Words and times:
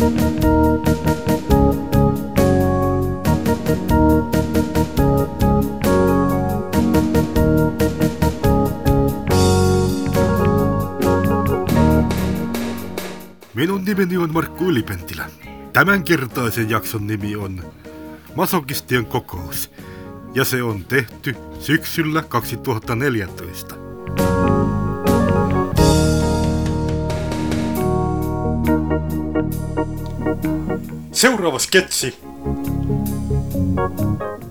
Minun 0.00 0.16
nimeni 13.84 14.16
on 14.16 14.32
Markku 14.32 14.64
Ylipentilä. 14.64 15.30
Tämänkertaisen 15.72 16.70
jakson 16.70 17.06
nimi 17.06 17.36
on 17.36 17.62
Masokistien 18.36 19.06
kokous, 19.06 19.70
ja 20.34 20.44
se 20.44 20.62
on 20.62 20.84
tehty 20.84 21.36
syksyllä 21.58 22.22
2014. 22.22 23.74
Seuraava 31.20 31.58
sketsi 31.58 32.18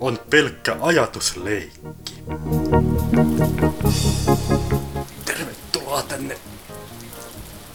on 0.00 0.20
pelkkä 0.30 0.76
ajatusleikki. 0.80 2.14
Tervetuloa 5.24 6.02
tänne 6.02 6.38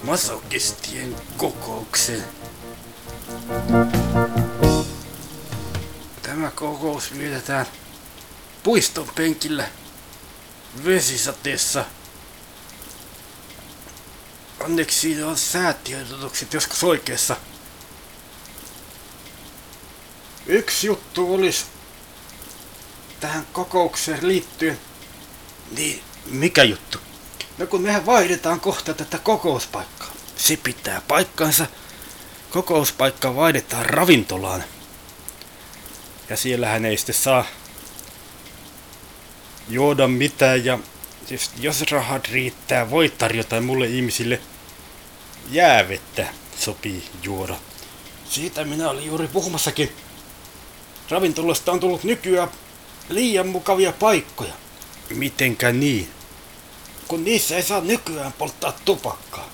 masokistien 0.03 1.15
kokoukseen. 1.37 2.23
Tämä 6.21 6.51
kokous 6.51 7.17
vietetään 7.17 7.65
puiston 8.63 9.09
penkillä 9.15 9.67
vesisateessa. 10.85 11.85
Onneksi 14.59 15.23
on 15.23 15.37
säätiedotukset 15.37 16.53
joskus 16.53 16.83
oikeassa. 16.83 17.35
Yksi 20.47 20.87
juttu 20.87 21.33
olisi 21.33 21.65
tähän 23.19 23.47
kokoukseen 23.53 24.27
liittyen. 24.27 24.79
Niin, 25.71 26.01
mikä 26.25 26.63
juttu? 26.63 26.97
No 27.57 27.67
kun 27.67 27.81
mehän 27.81 28.05
vaihdetaan 28.05 28.59
kohta 28.59 28.93
tätä 28.93 29.17
kokouspaikkaa. 29.17 30.11
Se 30.35 30.57
pitää 30.57 31.01
paikkansa. 31.07 31.65
Kokouspaikka 32.49 33.35
vaihdetaan 33.35 33.85
ravintolaan. 33.85 34.63
Ja 36.29 36.37
siellähän 36.37 36.85
ei 36.85 36.97
sitten 36.97 37.15
saa 37.15 37.45
juoda 39.69 40.07
mitään 40.07 40.65
ja 40.65 40.79
siis 41.25 41.51
jos 41.59 41.81
rahat 41.91 42.27
riittää, 42.27 42.89
voi 42.89 43.09
tarjota 43.09 43.61
mulle 43.61 43.87
ihmisille 43.87 44.41
jäävettä 45.49 46.27
sopii 46.59 47.09
juoda. 47.23 47.55
Siitä 48.29 48.63
minä 48.63 48.89
olin 48.89 49.05
juuri 49.05 49.27
puhumassakin. 49.27 49.91
Ravintolasta 51.09 51.71
on 51.71 51.79
tullut 51.79 52.03
nykyään 52.03 52.49
liian 53.09 53.47
mukavia 53.47 53.91
paikkoja. 53.91 54.53
Mitenkä 55.09 55.71
niin? 55.71 56.11
Kun 57.07 57.23
niissä 57.23 57.55
ei 57.55 57.63
saa 57.63 57.81
nykyään 57.81 58.33
polttaa 58.33 58.73
tupakkaa. 58.85 59.49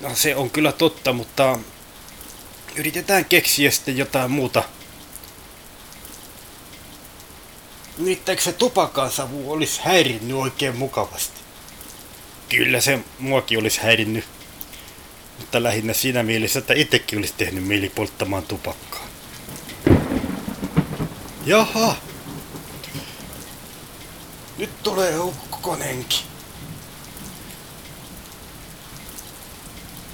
No 0.00 0.14
se 0.14 0.36
on 0.36 0.50
kyllä 0.50 0.72
totta, 0.72 1.12
mutta 1.12 1.58
yritetään 2.76 3.24
keksiä 3.24 3.70
sitten 3.70 3.96
jotain 3.96 4.30
muuta. 4.30 4.62
Nimittäin 7.98 8.38
se 8.40 8.52
tupakan 8.52 9.10
savu 9.10 9.52
olisi 9.52 9.80
häirinnyt 9.84 10.36
oikein 10.36 10.76
mukavasti. 10.76 11.40
Kyllä 12.48 12.80
se 12.80 12.98
muakin 13.18 13.58
olisi 13.58 13.80
häirinnyt. 13.80 14.24
Mutta 15.38 15.62
lähinnä 15.62 15.92
siinä 15.92 16.22
mielessä, 16.22 16.58
että 16.58 16.74
itsekin 16.74 17.18
olisi 17.18 17.34
tehnyt 17.36 17.64
mieli 17.64 17.88
polttamaan 17.88 18.42
tupakkaa. 18.42 19.13
Jaha. 21.46 21.96
Nyt 24.58 24.82
tulee 24.82 25.18
ukkonenkin. 25.18 26.18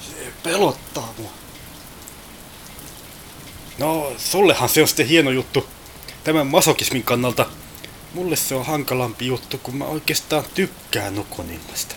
Se 0.01 0.33
pelottaa 0.43 1.15
mua. 1.19 1.31
No, 3.79 4.13
sullehan 4.19 4.69
se 4.69 4.83
on 4.83 4.89
sitten 4.89 5.07
hieno 5.07 5.31
juttu 5.31 5.67
tämän 6.25 6.47
masokismin 6.47 7.03
kannalta. 7.03 7.47
Mulle 8.15 8.37
se 8.37 8.55
on 8.55 8.67
hankalampi 8.67 9.27
juttu, 9.27 9.59
kun 9.59 9.77
mä 9.77 9.85
oikeastaan 9.85 10.45
tykkään 10.55 11.19
Ukonilmasta. 11.19 11.95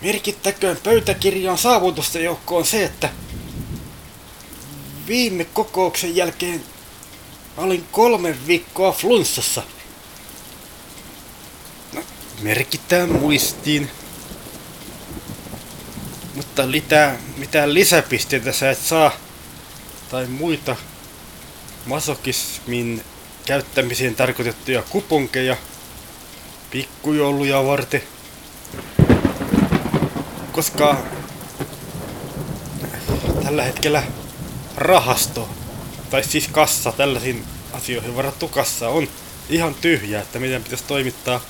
Merkittäköön 0.00 0.76
pöytäkirjan 0.76 1.58
saavutusten 1.58 2.24
joukkoon 2.24 2.66
se, 2.66 2.84
että 2.84 3.10
viime 5.06 5.44
kokouksen 5.44 6.16
jälkeen 6.16 6.62
mä 7.58 7.64
olin 7.64 7.86
kolme 7.92 8.36
viikkoa 8.46 8.92
flunssassa. 8.92 9.62
No, 11.92 12.02
merkitään 12.40 13.12
muistiin. 13.12 13.90
Mutta 16.34 16.70
litää, 16.70 17.18
mitään 17.36 17.74
lisäpisteitä 17.74 18.52
sä 18.52 18.70
et 18.70 18.78
saa. 18.78 19.10
Tai 20.10 20.26
muita 20.26 20.76
masokismin 21.86 23.04
käyttämiseen 23.46 24.14
tarkoitettuja 24.14 24.82
kuponkeja 24.82 25.56
pikkujouluja 26.70 27.64
varten. 27.66 28.02
Koska 30.52 31.02
tällä 33.44 33.62
hetkellä 33.62 34.02
rahasto, 34.76 35.48
tai 36.10 36.24
siis 36.24 36.48
kassa 36.48 36.92
tällaisiin 36.92 37.44
asioihin 37.72 38.16
varattu 38.16 38.48
kassa 38.48 38.88
on 38.88 39.08
ihan 39.50 39.74
tyhjä, 39.74 40.20
että 40.20 40.38
meidän 40.38 40.62
pitäisi 40.62 40.84
toimittaa, 40.84 41.40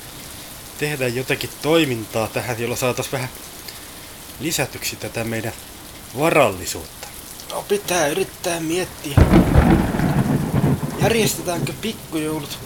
tehdä 0.79 1.09
jotakin 1.09 1.51
toimintaa 1.63 2.29
tähän, 2.29 2.61
jolla 2.61 2.77
saataisiin 2.77 3.13
vähän 3.13 3.29
lisätyksi 4.41 4.97
tätä 4.97 5.25
meidän 5.25 5.53
varallisuutta. 6.19 7.09
No 7.51 7.63
pitää 7.63 8.07
yrittää 8.07 8.61
miettiä. 8.61 9.17
Järjestetäänkö 11.03 11.73
pikkujoulut 11.81 12.59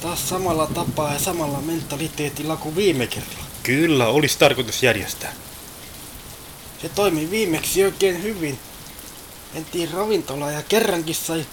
taas 0.00 0.28
samalla 0.28 0.66
tapaa 0.66 1.12
ja 1.12 1.18
samalla 1.18 1.60
mentaliteetilla 1.60 2.56
kuin 2.56 2.76
viime 2.76 3.06
kerralla? 3.06 3.44
Kyllä, 3.62 4.06
olisi 4.06 4.38
tarkoitus 4.38 4.82
järjestää. 4.82 5.32
Se 6.82 6.88
toimi 6.88 7.30
viimeksi 7.30 7.84
oikein 7.84 8.22
hyvin. 8.22 8.58
Mentiin 9.54 9.90
ravintolaan 9.90 10.54
ja 10.54 10.62
kerrankin 10.62 11.14
sai 11.14 11.46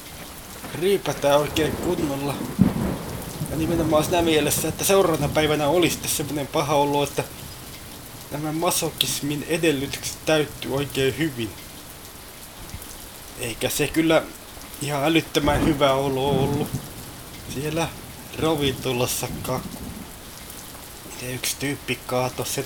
ryypätä 0.76 1.38
oikein 1.38 1.72
kunnolla. 1.72 2.36
Ja 3.52 3.58
nimenomaan 3.58 4.04
siinä 4.04 4.22
mielessä, 4.22 4.68
että 4.68 4.84
seuraavana 4.84 5.28
päivänä 5.28 5.68
oli 5.68 5.90
sitten 5.90 6.12
semmoinen 6.12 6.48
paha 6.48 6.76
olo, 6.76 7.04
että 7.04 7.24
nämä 8.32 8.52
masokismin 8.52 9.46
edellytykset 9.50 10.18
täyttyy 10.26 10.76
oikein 10.76 11.18
hyvin. 11.18 11.50
Eikä 13.40 13.70
se 13.70 13.88
kyllä 13.88 14.24
ihan 14.82 15.04
älyttömän 15.04 15.66
hyvä 15.66 15.94
olo 15.94 16.30
ollut 16.30 16.68
siellä 17.54 17.90
ravintolassa 18.40 19.28
Ja 21.22 21.30
yksi 21.30 21.56
tyyppi 21.60 22.00
kaato 22.08 22.46
sen 22.46 22.66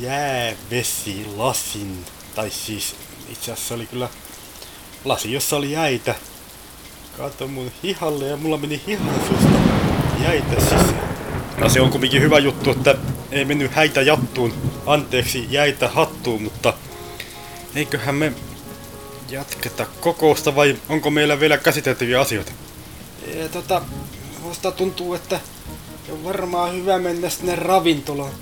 jäävesilasin. 0.00 2.04
Tai 2.34 2.50
siis 2.50 2.94
itse 3.28 3.52
asiassa 3.52 3.74
oli 3.74 3.86
kyllä 3.86 4.08
lasi, 5.04 5.32
jossa 5.32 5.56
oli 5.56 5.72
jäitä. 5.72 6.14
Kaato 7.16 7.48
mun 7.48 7.70
hihalle 7.82 8.26
ja 8.26 8.36
mulla 8.36 8.56
meni 8.56 8.80
hihansuusta 8.86 9.48
jäitä 10.22 10.60
sisään. 10.60 11.16
No 11.58 11.68
se 11.68 11.80
on 11.80 11.90
kumminkin 11.90 12.22
hyvä 12.22 12.38
juttu, 12.38 12.70
että 12.70 12.94
ei 13.30 13.44
mennyt 13.44 13.72
häitä 13.72 14.02
jattuun. 14.02 14.54
Anteeksi, 14.86 15.46
jäitä 15.50 15.88
hattuun, 15.88 16.42
mutta 16.42 16.74
eiköhän 17.74 18.14
me 18.14 18.32
jatketa 19.30 19.86
kokousta 20.00 20.56
vai 20.56 20.76
onko 20.88 21.10
meillä 21.10 21.40
vielä 21.40 21.58
käsiteltäviä 21.58 22.20
asioita? 22.20 22.52
Ja, 23.34 23.48
tota, 23.48 23.82
musta 24.42 24.72
tuntuu, 24.72 25.14
että 25.14 25.40
on 26.12 26.24
varmaan 26.24 26.74
hyvä 26.74 26.98
mennä 26.98 27.30
sinne 27.30 27.56
ravintolaan. 27.56 28.32